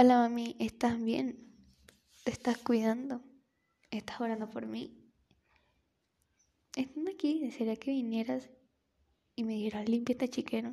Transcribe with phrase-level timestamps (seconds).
[0.00, 1.36] Hola mami, ¿estás bien?
[2.22, 3.20] ¿Te estás cuidando?
[3.90, 4.96] ¿Estás orando por mí?
[6.76, 8.48] Estando aquí, desearía que vinieras
[9.34, 10.72] y me dijeras, limpia este chiquero.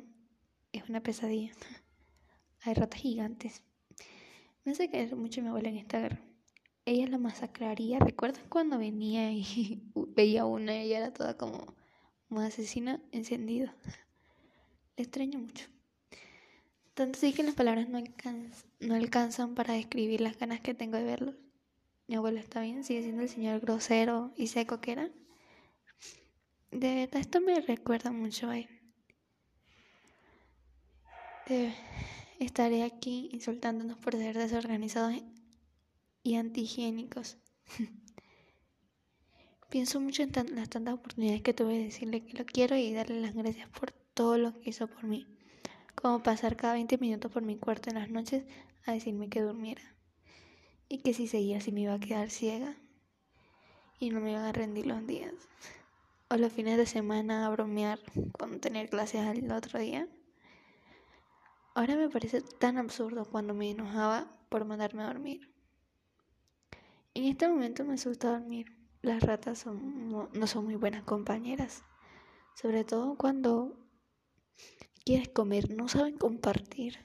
[0.70, 1.50] Es una pesadilla.
[2.62, 3.64] Hay ratas gigantes.
[4.62, 6.20] Me hace caer mucho mi abuela en guerra.
[6.84, 7.98] Ella la masacraría.
[7.98, 9.82] ¿Recuerdas cuando venía y
[10.14, 11.74] veía una y ella era toda como
[12.28, 13.74] una asesina encendida?
[14.96, 15.66] Le extraño mucho.
[16.96, 18.02] Tanto sí que las palabras no,
[18.80, 21.34] no alcanzan para describir las ganas que tengo de verlos.
[22.06, 25.10] Mi abuelo está bien, sigue siendo el señor grosero y seco que era.
[26.70, 28.68] De verdad, esto me recuerda mucho a él.
[32.38, 35.22] estaré aquí insultándonos por ser desorganizados
[36.22, 37.36] y antihigiénicos.
[39.68, 43.20] Pienso mucho en las tantas oportunidades que tuve de decirle que lo quiero y darle
[43.20, 45.35] las gracias por todo lo que hizo por mí
[45.96, 48.44] como pasar cada 20 minutos por mi cuarto en las noches
[48.84, 49.82] a decirme que durmiera
[50.88, 52.76] y que si seguía así me iba a quedar ciega
[53.98, 55.34] y no me iban a rendir los días.
[56.28, 58.00] O los fines de semana a bromear
[58.32, 60.08] con tener clases al otro día.
[61.74, 65.52] Ahora me parece tan absurdo cuando me enojaba por mandarme a dormir.
[67.14, 68.76] En este momento me asusta dormir.
[69.02, 71.82] Las ratas son, no son muy buenas compañeras.
[72.54, 73.78] Sobre todo cuando
[75.06, 76.98] quieres comer, no saben compartir.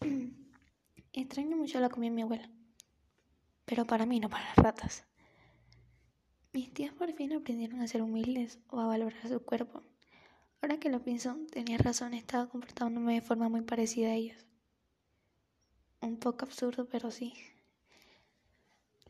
[1.14, 2.50] Extraño mucho la comida de mi abuela,
[3.64, 5.04] pero para mí, no para las ratas.
[6.52, 9.82] Mis tías por fin aprendieron a ser humildes o a valorar su cuerpo.
[10.60, 14.44] Ahora que lo pienso, tenía razón, estaba comportándome de forma muy parecida a ellas.
[16.02, 17.32] Un poco absurdo, pero sí.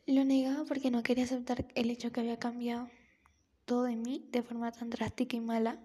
[0.06, 2.88] Lo negaba porque no quería aceptar el hecho que había cambiado
[3.64, 5.80] todo en mí de forma tan drástica y mala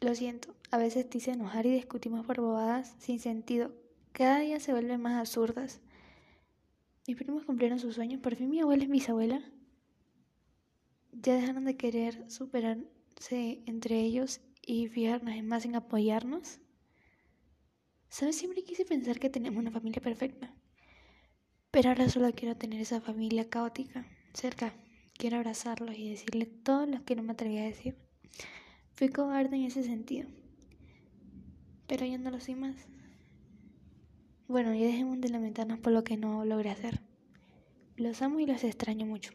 [0.00, 3.72] lo siento, a veces te hice enojar y discutimos por bobadas sin sentido.
[4.12, 5.80] Cada día se vuelven más absurdas.
[7.06, 9.42] Mis primos cumplieron sus sueños, por fin mi abuela es bisabuela.
[11.12, 16.60] Ya dejaron de querer superarse entre ellos y fijarnos en más en apoyarnos.
[18.08, 18.36] ¿Sabes?
[18.36, 20.52] Siempre quise pensar que tenemos una familia perfecta.
[21.70, 24.72] Pero ahora solo quiero tener esa familia caótica cerca.
[25.14, 27.96] Quiero abrazarlos y decirle todo lo que no me atreví a decir.
[29.00, 30.28] Fui cobarde en ese sentido.
[31.86, 32.76] Pero ya no lo soy más.
[34.46, 37.00] Bueno, ya dejemos de lamentarnos por lo que no logré hacer.
[37.96, 39.30] Los amo y los extraño mucho.